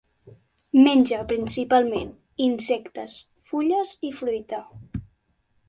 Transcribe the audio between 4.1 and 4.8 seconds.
i fruita.